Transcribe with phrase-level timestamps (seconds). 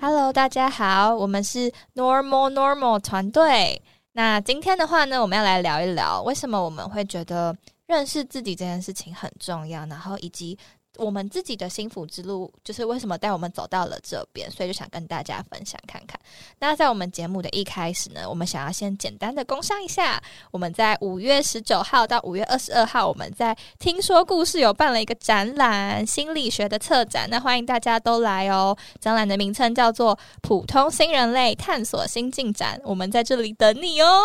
[0.00, 3.82] Hello，大家好，我们是 Normal Normal 团队。
[4.12, 7.56] 那今天的话呢，我们要来聊一聊为什么我们会觉得
[7.86, 10.58] 认识自己这件事情很重要，然后以及。
[10.98, 16.18] 我们自己的幸福之路，就是为什么带我们走到了这边，所以就想跟大家分享看看。
[16.58, 28.76] 那在我们节目的一开始呢，我们想要先简单的工商一下，我们在五月十九号到五月二十二号，我们在听说故事有办了一个展览，心理学的策展，那欢迎大家都来哦。
[29.00, 34.22] 展览的名称叫做《普通新人类探索新进展》，我们在这里等你哦。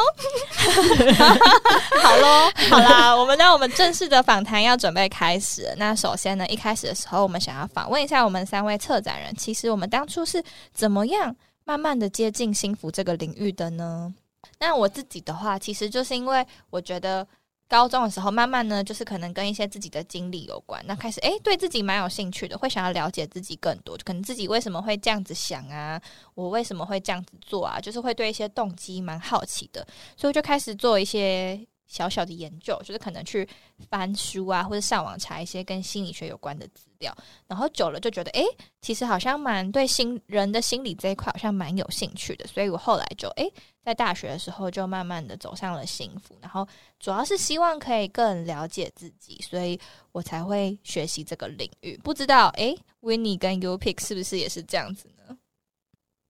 [2.02, 5.74] 好喽，好啦，我们那我们正式的访谈要准备开始。
[5.78, 9.34] 那首先呢，一开始的时候，我们想要访问一下我们三位策展人。
[9.36, 14.14] 其实我们当初是怎么样慢慢的接近幸福这个领域的呢？
[14.60, 17.28] 那我自己的话，其实就是因为我觉得
[17.68, 26.00] 高中的时候，慢慢呢，就是可能跟一些自己的经历有关，那开始诶，对自己蛮有兴趣的，会想要了解自己更多，可能自己为什么会这样子想啊，
[26.36, 31.60] 我为什么会这样子做啊，就是会对一些动机蛮好奇的，所以我就开始做一些。
[31.92, 33.46] 小小的研究，就是可能去
[33.90, 37.14] 翻书啊，或者上网查一些跟心理学有关的资料，
[37.48, 38.46] 然后久了就觉得，诶，
[38.82, 43.52] 其实好像蛮对心人的心理这一块好像蛮有兴趣的，所以我后来就，诶，
[43.84, 46.66] 在大学的时候就慢慢的走上了幸福，然后
[46.98, 49.78] 主要是希望可以更了解自己，所以
[50.14, 52.00] 我才会学习这个领域。
[52.02, 55.38] 不知道，诶，Winnie 跟 YouPick 是不是也是这样子呢？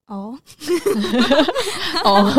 [0.07, 0.39] 哦，
[2.03, 2.33] 哦。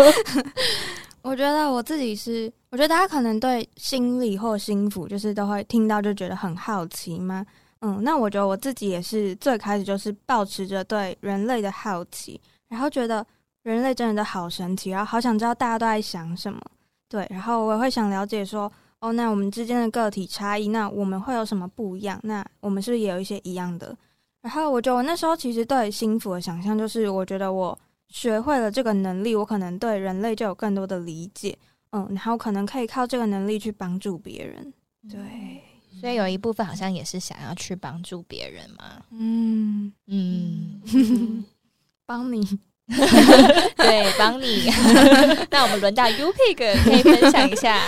[1.22, 7.46] 我觉得我自己是，我觉得大家可能对心理或幸福，就是都会听到就觉得很好奇嘛。
[7.80, 13.24] 嗯，那我觉得我自己也是最开始就是抱持着对人类的好奇，然后觉得
[13.62, 16.60] 人类真的好神奇，然后好想知道大家都在想什么。
[17.08, 18.70] 对，然后我也会想了解说，
[19.00, 22.18] 哦，那我们之间的个体差异，那我们会有什么不一样？
[22.24, 23.96] 那我们是不是也有一些一样的？
[24.40, 27.78] 然后我觉得我那时候其实对幸福的想象，就是我觉得我。
[28.12, 31.56] 学会了这个能力，我可能对人类就有更多的理解，
[31.92, 34.72] 嗯，然后可能可以靠这个能力去帮助别人，
[35.10, 35.18] 对，
[35.98, 41.44] 所以有一部分好像也是想要去帮助别人嘛，嗯嗯，
[42.04, 42.44] 帮你，
[43.76, 44.68] 对，帮你，
[45.50, 47.80] 那我们轮到 YouPick 可以分享一下。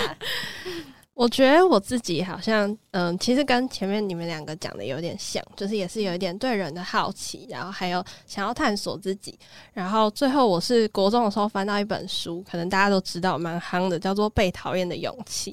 [1.14, 9.38] 我觉得我自己好像，嗯，其实跟前面你们两个讲的有点像，就是也是有一点对人的好奇，然后还有想要探索自己。
[9.72, 15.52] 然后最后我是国中的时候翻到一本书，可能大家都知道蛮夯的，叫做《被讨厌的勇气》。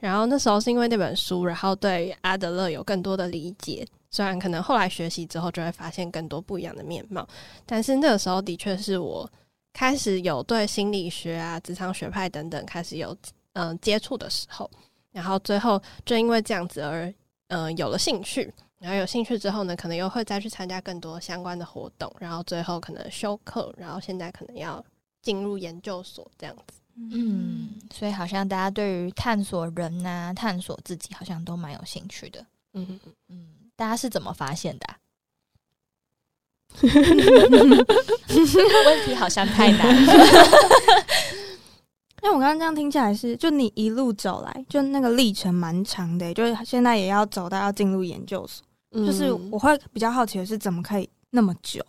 [0.00, 3.86] 然后那时候是因为那本书，然后对阿德勒有更多的理解。
[4.10, 7.28] 虽然可能后来学习之后就会发现更多不一样的面貌，
[7.66, 9.30] 但是那个时候的确是我
[9.74, 13.14] 开始有对心理学啊、职场学派等等开始有
[13.52, 14.70] 嗯接触的时候。
[15.12, 17.06] 然后最后就因为这样子而
[17.48, 24.84] 嗯、呃、有了兴趣，然后有兴趣之后呢，可能又会再去参加更多相关的活动，然后最后可能修课，然后现在可能要
[25.20, 26.80] 进入研究所这样子。
[26.96, 32.44] 嗯，所以好像大家对于探索人呐、啊、探索自己，好像都蛮有兴趣的。
[32.74, 34.96] 嗯嗯嗯，大家是怎么发现的、啊？
[36.82, 36.90] 问
[39.06, 40.12] 题好像太难了。
[42.24, 51.84] 那我刚刚这样听起来是，就你一路走来，就那个历程蛮长的，就是现在也要走到要进入研究所，嗯，就是我会比较好奇的是，怎么可以那么久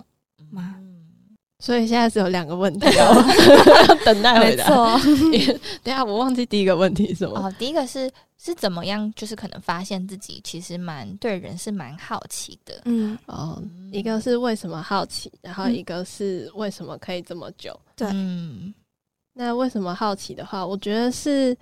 [0.50, 0.76] 吗？
[1.64, 3.14] 所以现在是有两个问题要
[4.04, 4.68] 等待回答。
[4.98, 7.40] 没错， 等下我忘记第一个问题是什么？
[7.40, 12.82] 哦，第一个是是怎么样，就是可能发现自己其实蛮对人是蛮好奇的。
[12.84, 17.80] 嗯，哦，一个是为什么好奇，然后一个是为什么可以这么久？
[17.96, 18.74] 对，嗯。
[19.34, 21.58] 那为什么好奇的话，我觉得是，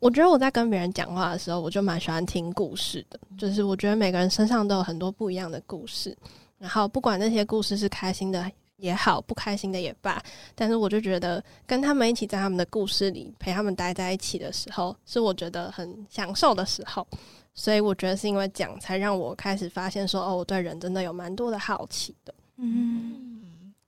[0.00, 3.18] 我觉得我在跟别人讲话的时候，我就蛮喜欢听故事的。
[3.38, 6.16] 就是我觉得每个人身上都有很多不一样的故事，
[6.58, 10.22] 然后不管那些故事是开心的也好，不开心的也罢，
[10.54, 17.06] 但是我就觉得跟他们一起在他们的故事里陪他们待在一起的时候，是我觉得很享受的时候。
[17.54, 22.34] 所以我觉得是因为讲，才让我开始发现说，哦，我对人真的有蛮多的好奇的。
[22.58, 23.40] 嗯。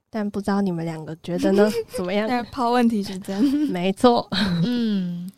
[0.09, 1.69] 但不知道你们两个觉得呢？
[1.95, 2.45] 怎么样？
[2.51, 4.27] 抛问题是真， 没错。
[4.65, 5.31] 嗯，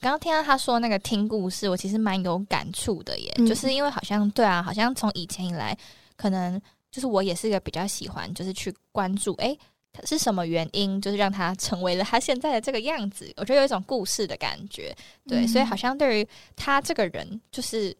[0.00, 3.32] 刚刚听到他说那个听故事，我其实蛮有感触的耶。
[3.36, 5.76] 嗯、就是因为好像对啊，好像从以前以来，
[6.16, 6.60] 可能
[6.90, 9.56] 就是我也是一个比较喜欢，就是去关注，哎，
[9.92, 13.30] 他是什么原因，就是让他成为了他现在的这个样子。
[13.36, 14.96] 我觉得有一种故事的感觉，
[15.28, 17.94] 对，嗯、所以好像对于他这个人，就是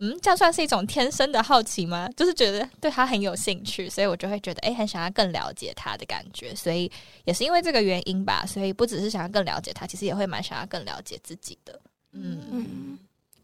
[0.00, 2.08] 嗯，这样算是一种天生的好奇吗？
[2.16, 6.54] 就是觉得对他很有兴趣，所以我就会觉得，哎，很想要更了解他的感觉。
[6.54, 6.90] 所以
[7.24, 11.80] 也是因为这个原因吧，所以不只是想要更了解他，其实也会蛮想要更了解自己的。
[12.12, 12.98] 嗯嗯，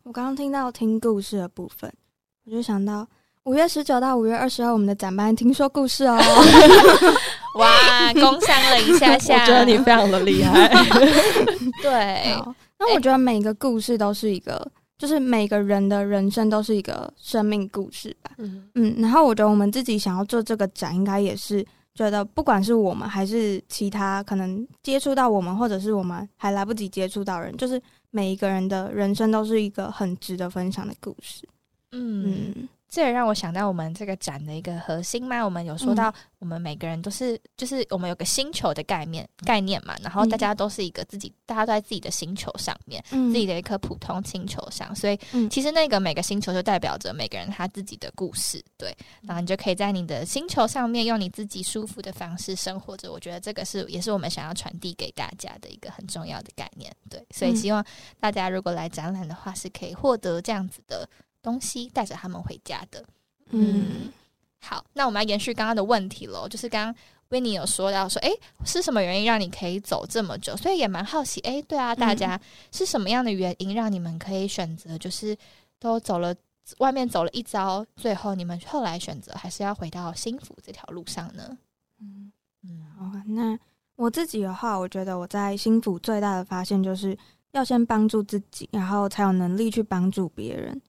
[0.04, 1.92] 我刚刚听到听故事的部分，
[2.44, 3.04] 我就想到
[3.42, 6.16] 五月十九到五月二十号，我们的展班听说故事哦。
[7.58, 10.68] 哇，工商了一下下，我觉得你非常的厉害。
[11.82, 12.32] 对，
[12.78, 14.70] 那我觉得每个故事都是一个。
[14.96, 21.64] 就是每个人的人生都是一个生命故事吧，嗯嗯，然后我觉得我们自己想要做这个展，应该也是
[21.94, 27.80] 觉得不管是我们还是其他可能接触到我们，或者是我们还来不及接触到人，就是
[28.10, 31.46] 每一个人的人生都是一个很值得分享的故事，
[31.92, 32.52] 嗯。
[32.56, 45.18] 嗯这也让我想到我们这个展的一个核心嘛，我们有说到我们每个人都是，就是我们有个星球的概念概念嘛，然后大家都是一个自己，大家都在自己的星球上面，自己的一颗普通星球上，所以
[45.50, 53.10] 其实那个每个星球就代表着每个人他自己的故事，对，然后你就可以在你的星球上面用你自己舒服的方式生活着。
[53.10, 57.84] 我觉得这个是也是我们想要传递给大家的一个很重要的概念，对，所以希望
[58.20, 61.08] 大家如果来展览的话，是可以获得这样子的。
[61.44, 63.04] 东西带着他们回家的，
[63.50, 64.10] 嗯，
[64.60, 66.94] 好，那我们来延续刚刚的问题喽，就是刚刚
[67.28, 68.30] Winnie 有说到说，哎，
[68.64, 70.56] 是什么原因让你可以走这么久？
[70.56, 72.40] 所以也蛮好奇，哎，对啊，大家
[72.72, 75.36] 是什么样的原因让你们可以选择，就是
[75.78, 76.34] 都走了
[76.78, 81.58] 外面走了一遭，最后你们后来选择还是要回到幸福这条路上呢？
[82.00, 82.32] 嗯
[82.62, 83.58] 嗯，好，那
[83.96, 87.16] 我自己的话，我觉得我在幸福最大的发现就是
[87.52, 90.80] 要先帮助自己，然后才有能力去帮助别人。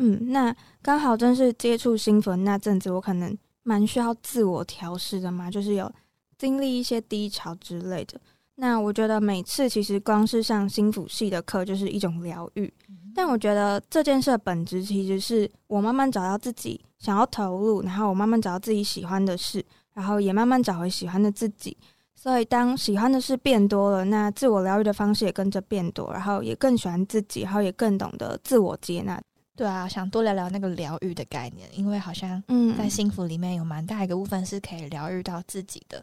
[0.00, 5.90] 嗯，那刚好正是接触新粉那阵子，我可能蛮需要自我调试的嘛，就是有
[6.38, 8.20] 经历一些低潮之类的。
[8.56, 12.70] 那我觉得每次其实光是上心辅系的课就是一种疗愈，
[13.14, 19.64] 但我觉得这件事的本质其实是我慢慢找到自己想要投入，然后我慢慢找到自己喜欢的事，
[19.94, 21.76] 然后也慢慢找回喜欢的自己。
[22.14, 29.18] 所以当喜欢的事变多了，那自我疗愈的方式也跟着变多，然后也更喜欢自己，然后也更懂得自我接纳。
[29.60, 36.02] 对啊，想多聊聊那个疗愈的概念，因为好像嗯，在幸福里面有蛮大一个部分是可以疗愈到自己的，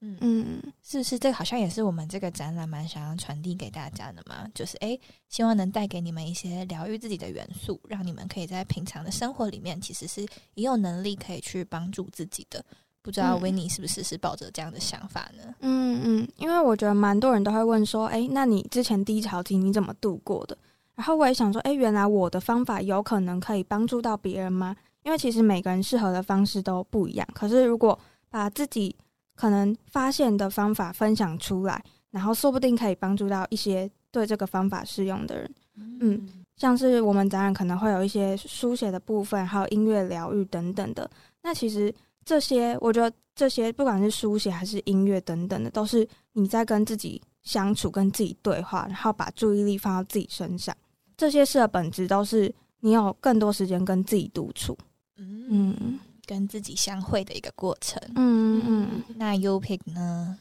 [0.00, 1.18] 嗯嗯，是不是？
[1.18, 4.96] 这个好像也是我们这个展览蛮想要传递给大家的嘛，就是诶，
[5.28, 10.20] 希望能带给你们一些疗愈自己的元素，让你们可以在平常的生活里面，其实是
[10.54, 12.64] 也有能力可以去帮助自己的。
[13.02, 15.52] 不知道 Winnie 是不是是抱着这样的想法呢？
[15.62, 20.56] 嗯嗯，因为我觉得蛮多人都会问说，诶，那你之前低潮期你怎么度过的？
[20.94, 24.76] 然后我也想说，诶，原来我的方法有可能可以帮助到别人吗？
[25.02, 27.28] 因为其实每个人适合的方式都不一样。
[27.34, 27.98] 可是如果
[28.30, 28.94] 把自己
[29.34, 35.54] 可能发现的方法分享出来，然后说不定可以帮助到一些对这个方法适用的人。
[35.76, 41.10] 嗯，像是我们展览可能会有一些书写的部分，还有音乐疗愈等等的。
[41.42, 41.92] 那其实
[42.24, 50.74] 这些，我觉得这些不管是书写还是音乐等等的，都是你在跟自己相处、跟自己对话，然后把注意力放到自己身上。
[51.16, 54.76] 这些事的本质都是你有更多时间跟自己独处，
[55.16, 59.02] 嗯，跟自己相会的一个过程，嗯嗯。
[59.16, 60.38] 那 U-Pick 呢？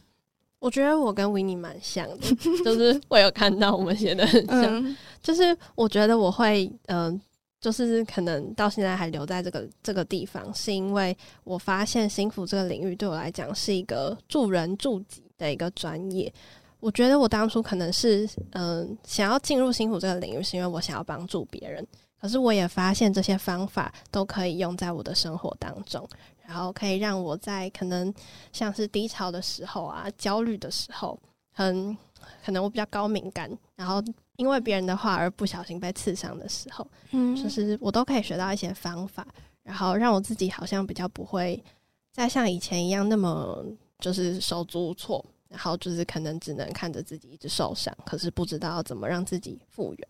[0.59, 7.21] 我觉得我跟 Winnie 蛮像的， 就是我有看到我们写的很像，嗯、就是我觉得我会，嗯、呃，
[7.59, 16.33] 就是可能到现在还留在这个这个地方，是因为我发现幸福这个领域对我来讲是一个助人助己的一个专业。
[16.83, 21.87] 我觉得我当初可能是，嗯、呃，想要进入辛苦这个领域，是因为我想要帮助别人。
[22.19, 26.05] 可是我也发现这些方法都可以用在我的生活当中，
[26.45, 28.13] 然后可以让我在可能
[28.51, 31.17] 像是低潮的时候啊、焦虑的时候，
[31.53, 31.97] 很
[32.45, 34.03] 可能我比较高敏感，然后
[34.35, 39.25] 因为别人的话而不小心被刺伤的时候，嗯，就是我都可以学到一些方法，
[39.63, 41.63] 然后让我自己好像比较不会
[42.11, 43.65] 再像以前一样那么
[43.99, 45.23] 就是手足无措。
[45.53, 50.07] 然后就是可能只能看着自己一直受伤，可是不知道怎么让自己复原。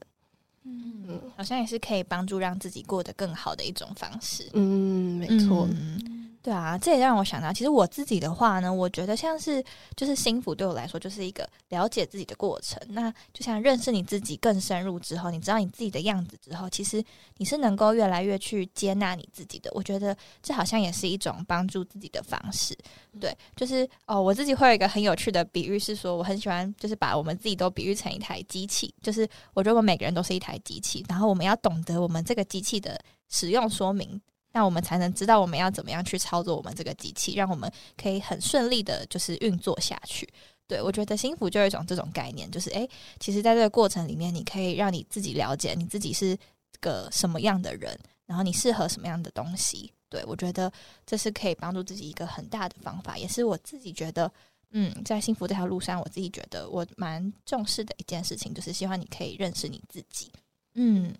[0.64, 4.50] 嗯，嗯，好像也是可以帮助让自己过得更好的一种方式。
[4.54, 5.68] 嗯，没错。
[5.70, 6.00] 嗯
[6.44, 9.64] 对啊，这也让我想到，其实我自己的话呢，我觉得像是
[9.96, 12.78] 就是幸福对我来说就是一个了解自己的过程。
[12.90, 17.02] 那就像认识你自己更深入之后，你知道你自己的样子之后，其实
[17.38, 19.72] 你是能够越来越去接纳你自己的。
[19.74, 22.78] 我觉得这好像也是一种帮助自己的方式。
[23.22, 34.22] 对，就是哦，我自己会有一个很有趣的比喻，是说我很喜欢就是把我们自己都比喻成一台机器，就是我觉得我们每个人都是一台机器，然后我们要懂得我们这个机器的使用说明。
[34.54, 40.26] 那我们才能知道我们要怎么样去操作我们这个机器，让我们可以很顺利的，就是运作下去。
[40.66, 46.38] 对，我觉得幸福就有一种这种概念，就是诶，其实在这个过程里面，你可以让你自己了解你自己是
[46.80, 49.92] 个什么样的人，然后你适合什么样的东西。
[50.10, 50.72] 对，我觉得
[51.06, 54.32] 这是可以帮助自己一个很大的方法，也是我自己觉得，
[54.72, 60.32] 嗯，在幸福这条路上，我自己觉得我蛮重视的一件事情，就是希望你可以认识你自己。
[60.76, 61.14] 嗯，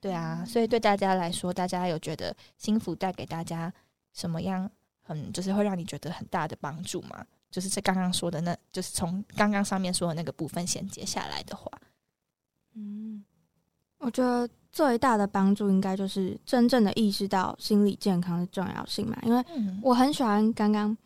[0.00, 3.72] 对啊，所以对大家来说，大家有觉得幸福带给大家
[4.12, 4.70] 什么样
[5.02, 7.24] 很，就是会让你觉得很大的帮助吗？
[7.50, 11.70] 就是这刚刚说的那，那就是从刚刚上面说的那个部分衔接下来的话，
[12.74, 13.24] 嗯，
[13.98, 14.48] 我觉得。
[14.70, 19.42] 最大的帮助应该就是真正的意识到心理健康的重要性嘛，因为
[19.82, 20.96] 我很喜欢刚刚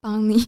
[0.00, 0.44] 帮你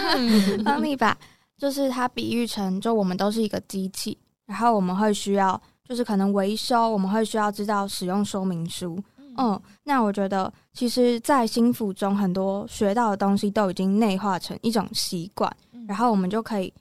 [0.64, 1.16] 帮你把，
[1.58, 9.02] 就是它比喻成就我们都是一个机器，然后我们会需要就是可能维修，我们会需要知道使用说明书。
[9.36, 15.50] 嗯，那我觉得其实，在心腹中很多学到的东西都已经内化成一种习惯，
[15.86, 16.72] 然后我们就可以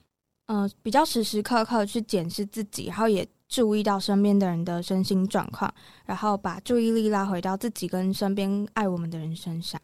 [0.48, 3.28] 嗯、呃、比较时时刻刻去检视自己，然后也。
[3.50, 5.74] 注意到身边的人的身心状况，
[6.06, 9.80] 然后把注意力拉回到自己跟身边爱我们的人身上。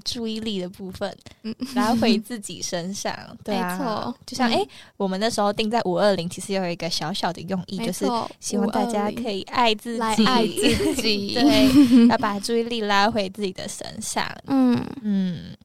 [0.00, 3.14] 注意力的部分，嗯， 拉回自己身上。
[3.44, 4.14] 对啊，没错。
[4.26, 8.06] 就像哎、欸，我们那时候定在五二零，其实有一个小小的用意，就是
[8.40, 11.34] 希望大家可以爱自己，爱自 己。
[11.34, 14.26] 对，要把注意力拉回自己的身上。
[14.46, 15.56] 嗯嗯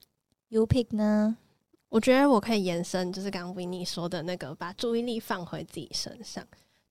[0.49, 1.37] ，You pick 呢？
[1.89, 6.41] 我觉得我可以延伸，就是刚刚 Winnie 说的那个，把注意力放回自己身上。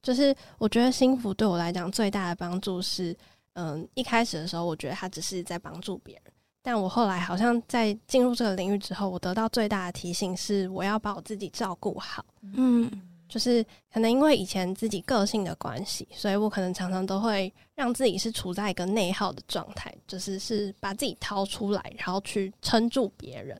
[0.02, 3.16] 就是我觉得幸福对我来讲最大的帮助是，
[3.54, 6.32] 嗯，一开始的时候我觉得他只是在帮助别人，
[6.62, 12.24] 但我后来好像在进入这个领域之后，我得到最大的提醒是，我要把我自己照顾好。
[12.54, 12.90] 嗯，
[13.28, 23.58] 就是可能因为以前自己个性的关系，所以我可能常常都会让自己是处在一个内耗的状态，就是是把自己掏出来，然后去撑住别人。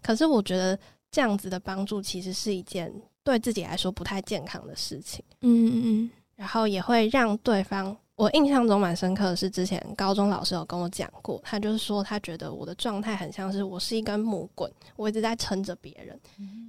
[0.00, 0.78] 可是我觉得
[1.10, 2.92] 这样子的帮助其实是一件
[3.24, 5.24] 对自己来说不太健康的事情。
[5.40, 16.18] 嗯嗯嗯，然后也会让对方，我印象中蛮深刻的是，之前高中老师有跟我讲过，他就是说他觉得我的状态很像是我是一根木棍，我一直在撑着别人。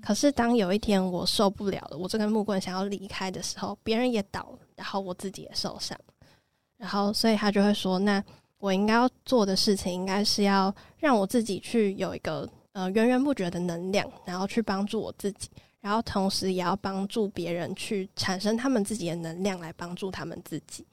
[0.01, 5.97] 可是当有一天我受不了了，我这根木棍想要离开的时候，别人也倒了，然后我自己也受伤。
[6.77, 8.23] 然后所以他就会说，那
[8.59, 12.47] 我应该要做的事情，应该是要让我自己去有一个。
[12.73, 15.49] 呃，源源不绝的能量，然后去帮助我自己，
[15.81, 20.85] 然后同时也要帮助别人去产生他们自己的能量来帮助他们自己。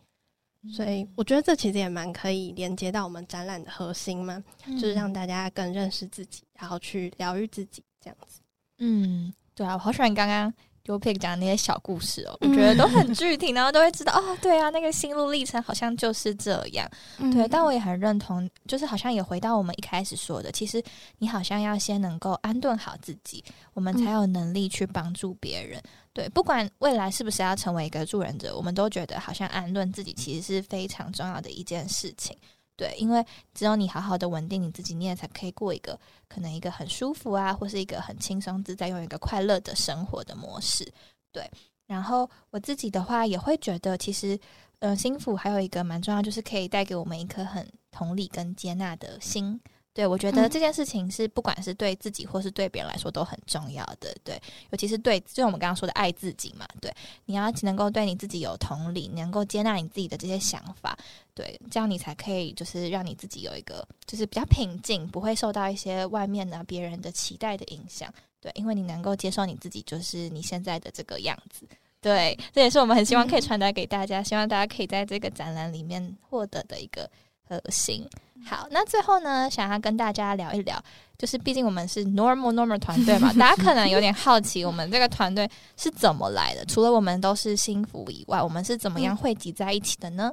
[0.64, 8.40] 嗯、所以我觉得这其实也蛮可以连接到我们展览的核心嘛，嗯、就是让大家更认识自己，然后去疗愈自己这样子。
[8.78, 10.52] 嗯，对啊，我好喜欢刚刚。
[10.84, 16.86] 就 pick 讲那些小故事哦，我觉得都很具体，然后都会知道哦，对啊，那个心路历程好像就是这样，
[17.32, 17.48] 对。
[17.48, 20.84] 但我也很认同，就是好像也回到我们一开始说的，其实
[21.16, 23.42] 你好像要先能够安顿好自己，
[23.72, 25.82] 我们才有能力去帮助别人。
[26.14, 32.38] 对，不管未来是不是要成为一个助人者，我们都觉得好像安顿自己其实是非常重要的一件事情。
[32.76, 40.88] 对，因为只有你好好的稳定你自己，你也才可以过一个可能一个很舒服啊，或是一个很轻松自在、用一个快乐的生活的模式。
[41.32, 41.50] 对，
[41.86, 44.38] 然后我自己的话也会觉得，其实，
[44.78, 49.60] 呃，幸福还有一个蛮重要，就是可以带给我们一颗很同理跟接纳的心。
[49.94, 54.12] 对，我觉得这件事情是不管是对自己或是对别人来说都很重要的。
[54.24, 54.34] 对，
[54.70, 56.66] 尤其是对，就我们刚刚说的爱自己嘛。
[56.80, 56.92] 对，
[57.26, 60.98] 你要能够对你自己有同理，能够接纳你自己的这些想法。
[61.32, 68.12] 对，这样你才可以就是让你自己有一个就是比较平静，不会受到一些外面的别人的期待的影响。
[68.40, 71.68] 对，因为你能够接受你自己，就是你现在的这个样子。
[72.00, 77.08] 对，这也是我们很希望可以传达给大家，希望大家可以在这个展览里面获得的一个
[77.48, 78.06] 核心。
[78.46, 80.78] 好，那最后呢，想要跟大家聊一聊，
[81.16, 85.48] 就是毕竟我们是 normal normal 团队嘛， 大家可能有点好奇，我们这个团队
[85.78, 86.62] 是怎么来的？
[86.66, 90.30] 除了我们都是幸福以外，我们是怎么样汇集在一起的呢？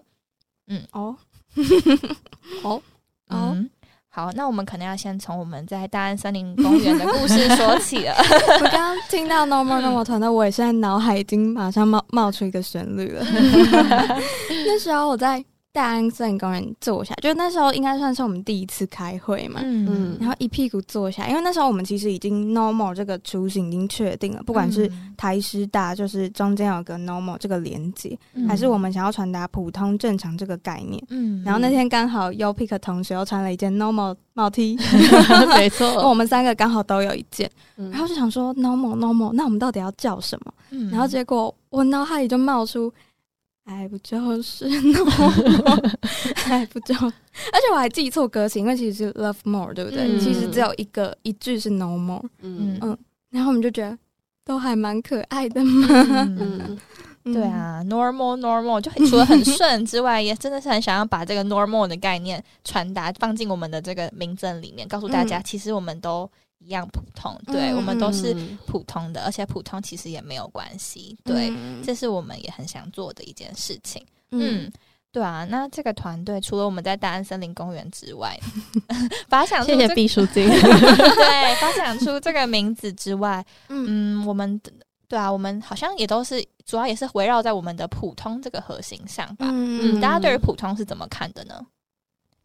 [0.68, 1.16] 嗯， 哦，
[2.64, 2.82] 哦，
[3.30, 3.70] 嗯，
[4.10, 8.14] 好，那我们可能要先从我们在大安森林公园的故事说起了。
[8.60, 13.26] 我刚刚听到 normal normal 团队，我也现在脑海已经马上冒冒出一个旋律了。
[14.66, 15.42] 那时候我在。
[15.74, 34.78] 大安森林公园坐下，就那时候应该算是我们第一次开会嘛，嗯，然后一屁股坐下，因为那时候我们其实已经 normal 这个雏形已经确定了，不管是台师大，就是中间有个 normal 这个连接，嗯、还是我们想要传达普通正常这个概念，嗯，然后那天刚好 U-Pick 同学又穿了一件 normal 帽 T，
[35.56, 40.54] 没错，我们三个刚好都有一件，然后就想说 normal normal，那我们到底要叫什么？
[40.72, 42.92] 嗯、然后结果我脑海里就冒出。
[43.66, 45.06] 爱不就是 no
[46.48, 47.12] 爱 不就，而
[47.60, 50.04] 且我还记错歌词，因为其实是 love more，对不对？
[50.04, 52.78] 嗯、其实只有一个一句是 no more，嗯。
[52.82, 52.98] 嗯，
[53.30, 53.98] 然后我们就觉得
[54.44, 55.88] 都还蛮可爱的嘛，
[56.40, 56.78] 嗯，
[57.24, 66.30] 对啊，normal normal 就除了很顺之外，也真的是很想要把这个 normal 的概念传达放进我们的这个名字里面，告诉大家，其实我们都
[66.64, 68.34] 一样普通，对，我们都是
[68.66, 71.52] 普通的，而且普通其实也没有关系，对，
[71.84, 74.72] 这是我们也很想做的一件事情，嗯。
[75.14, 78.34] 对啊，那这个团队除了我们在大安森林公园之外，
[79.28, 84.58] 发想出、这个、谢谢毕书尽， 对，发想出这个名字之外，嗯，嗯，我们
[85.10, 89.48] 对啊，我们好像也都是主要也是围绕在我们的普通这个核心上吧。
[89.50, 91.62] 嗯，嗯，大家对于普通是怎么看的呢？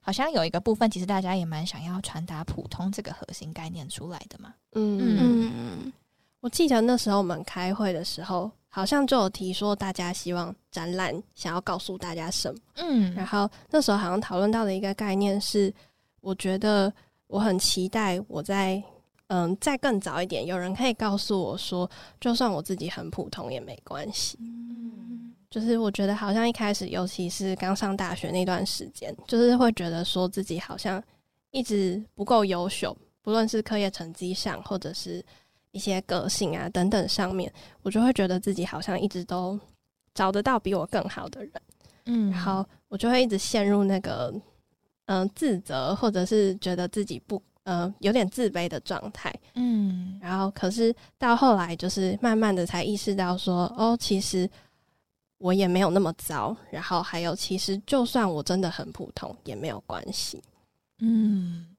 [0.07, 4.55] 好像有一个部分，其实大家也蛮想要传达普通这个核心概念出来的嘛。
[4.75, 5.93] 嗯嗯嗯，
[6.39, 8.49] 我记得那时候我们开会的时候。
[8.69, 12.61] 好像就有提说，大家希望展览想要告诉大家什么？
[12.75, 15.73] 嗯，然后那时候好像讨论到的一个概念是，
[16.21, 16.93] 我觉得
[17.27, 18.83] 我很期待我在
[19.29, 24.37] 嗯再更早一点，有人可以告诉我说，就算我自己很普通也没关系。
[24.43, 24.93] 嗯，
[25.57, 31.03] 就是我觉得好像一开始，尤其是刚上大学那段时间，就是会觉得说自己好像
[31.51, 35.25] 一直不够优秀，不论是课业成绩上，或者是。
[35.73, 39.61] 一些个性啊等等上面，我就会觉得自己好像一直都
[40.15, 41.53] 找得到比我更好的人，
[42.07, 44.33] 嗯，然后我就会一直陷入那个
[45.05, 54.49] 嗯、呃、自责，或者是觉得自己不呃有点自卑的状态，嗯，然后可是到后来就是慢慢的才意识到说，哦，其实
[55.39, 60.43] 我也没有那么糟，然后还有其实就算我真的很普通也没有关系，
[60.99, 61.77] 嗯，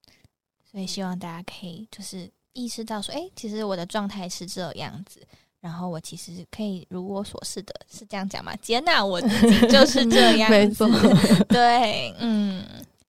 [0.69, 2.29] 所以希望大家可以就是。
[2.53, 5.21] 意识到说，哎、欸，其实我的状态是这样子，
[5.59, 8.51] 然后我其实可以如我所示的，是这样讲吗？
[8.55, 10.89] 接纳我自己就是这样，没错，
[11.49, 12.65] 对，嗯，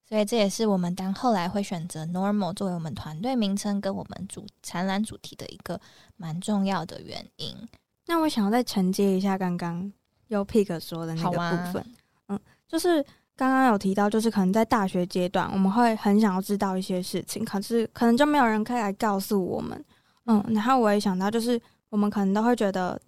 [0.06, 5.80] 所以这也是我们当后来会选择 normal 作为我们团队名称跟我们主展览主题的一个
[6.18, 7.56] 蛮重要的原因。
[8.04, 9.90] 那我想要再承接一下刚刚
[10.28, 11.82] Yopick 说的那个部分，
[12.26, 13.04] 啊、嗯，就是。
[13.38, 19.84] 刚刚有提到，就是可能在大学阶段，我们会很想要知道一些事情，可是可能就没有人可以来告诉我们。
[20.26, 23.00] 嗯，然后我也想到，就是我们可能都会觉得，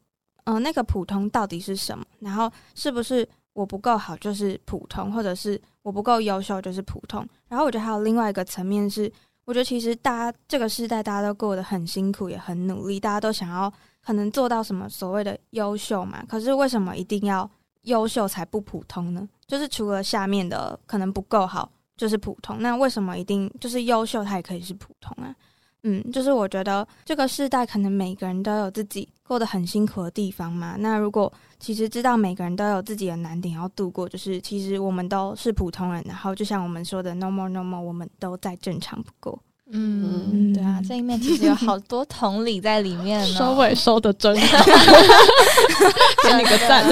[0.45, 2.05] 嗯、呃，那个普通到底是什么？
[2.21, 7.27] 然后是不是我不够好就是普通，或者是我不够优秀就是普通？
[7.49, 9.13] 然后我觉得还有另外一个层面是，
[9.45, 13.73] 我觉得其实大家这个时代大家都过得很辛苦，也很努力，大家都想要
[14.05, 16.25] 可能做到什么所谓的优秀嘛？
[16.29, 17.49] 可是为什么一定要
[17.83, 19.29] 优秀才不普通呢？
[19.47, 22.57] 就是除了下面的可能不够好，就是普通。
[22.61, 25.35] 那为什么一定就是优秀，它也可以是普通啊？
[25.83, 30.77] 嗯，就是我觉得这个世代可能每个人都有自己过得很辛苦的地方嘛。
[30.79, 36.05] 那如果其实知道每个人都有自己的难点要度过，就是其实我们都是普通人。
[36.07, 39.43] 然后就像我们说的，no more no more，我们都再正常不过。
[39.73, 43.27] 嗯，对啊，这一面其实有好多同理在里面呢。
[43.39, 44.65] 收尾收的真好，
[46.25, 46.85] 给你个赞。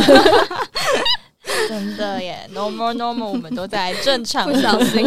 [1.69, 5.05] 真的耶，normal normal，我们都在正常，不小心。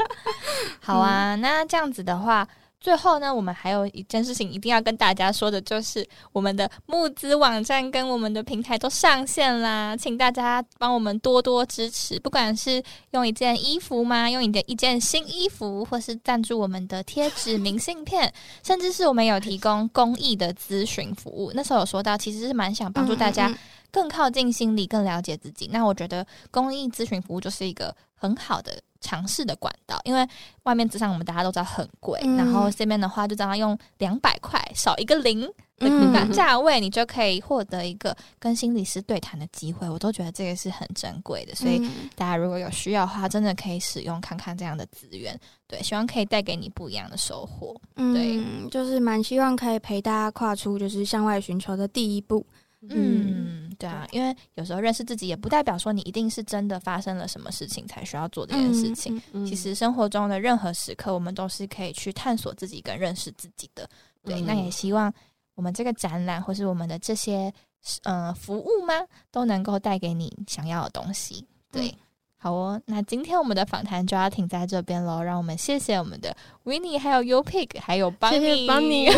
[0.80, 2.46] 好啊，那这样子的话，
[2.80, 14.30] 最后呢，我们还有一件事情一定要跟大家说的，就是我们的募资网站跟我们的平台都上线啦，请大家帮我们多多支持，不管是用一件衣服吗？
[14.30, 18.32] 用你的一件新衣服，或是赞助我们的贴纸、明信片，
[18.64, 21.52] 甚至是我们有提供公益的咨询服务。
[21.54, 23.54] 那时候有说到，其实是蛮想帮助大家。
[23.92, 25.68] 更靠近心理，更了解自己。
[25.72, 30.26] 那我觉得公益咨询服务就是一个很好的尝试的管道，因为
[30.64, 39.88] 外面咨商我们大家都知道很贵，嗯、然后这边的话就只要用两百块少一个零的价位，你就可以获得一个跟心理师对谈的机会。
[39.88, 41.80] 我都觉得这个是很珍贵的，所以
[42.14, 45.38] 大家如果有需要的话，真的可以使用看看这样的资源。
[45.66, 47.74] 对，希望可以带给你不一样的收获。
[47.94, 52.44] 对，嗯、就是蛮希望可以陪大家跨出就是向外寻求的第一步。
[52.88, 59.20] 嗯，对啊，因为有时候认识自己也不代表说你一定是真的发生了什么事情才需要做这件事情。
[59.46, 63.88] 其实生活中的任何时刻，我们都是可以去探索自己跟认识自己的。
[64.22, 65.12] 对，嗯、那也希望
[65.54, 67.52] 我们这个展览或是我们的这些
[68.04, 68.94] 呃服务吗，
[69.30, 71.46] 都能够带给你想要的东西。
[71.70, 71.94] 对。
[72.42, 75.22] 嗯好哦，那今天我们的访谈就要停在这边喽。
[75.22, 79.10] 让我们谢谢我们的 Winnie，还有 Yopick，还有邦尼，邦尼，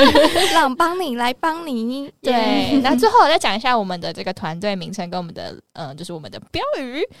[0.54, 2.10] 让邦尼来帮你。
[2.22, 7.06] 对，那最后我再讲一下我们的这个团队名称跟我们的嗯，就是我们的标语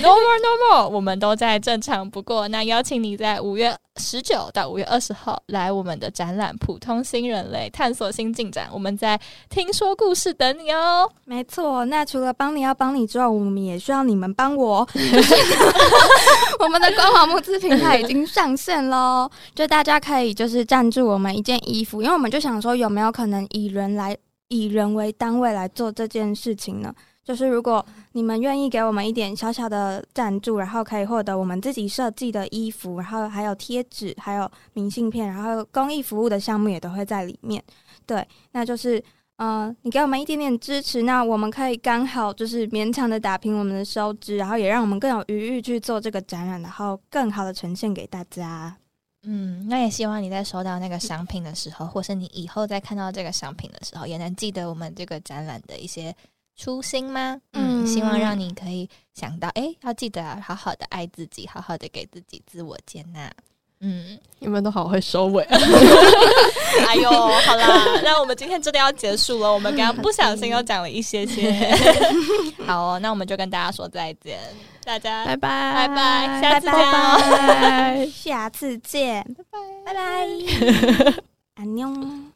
[0.00, 2.46] No more no more，我们都在正常不过。
[2.46, 11.10] 那邀请你在五月十九到五月二十号来我们的展览《普通新人类探索新进展》，我们在听说故事等你哦。
[11.24, 14.88] 没错，那除了帮你要帮你之外，我们也需要你们帮我。
[16.60, 24.16] 我们的官网募资平台已经上线喽，就大家可以就是赞助我们一件衣服，因为我们就想说有没有可能以人来
[24.48, 26.94] 以人为单位来做这件事情呢？
[27.22, 37.62] 就是如果你们愿意给我们一点小小的赞助，然后可以获得我们自己设计的衣服，然后还有贴纸，还有明信片，然后公益服务的项目也都会在里面。
[38.04, 38.98] 对，那就是，
[39.36, 48.76] 嗯、呃，你给我们一点点支持，那我们可以刚好就是勉强的打平我们的收支，然后也让我们更有余裕去做这个展览，然后更好的呈现给大家。
[49.22, 56.12] 嗯，那也希望你在收到那个商品的时候，或是你以后再看到这个商品的时候，也能记得我们这个展览的一些。
[56.60, 57.40] 初心吗？
[57.54, 63.32] 嗯，希望让你可以想到，哎、欸，要记得好好的爱自己，好好的给自己自我接纳。
[63.82, 65.42] 嗯，你们都好会收尾。
[66.86, 69.50] 哎呦，好啦， 那我们今天真的要结束了。
[69.50, 71.50] 我们刚刚不小心又讲了一些些。
[72.66, 74.38] 好哦，那我们就跟大家说再见，
[74.84, 81.14] 大家拜拜拜拜，下次见哦，拜拜下次见，拜拜拜拜，
[81.54, 82.29] 安妞。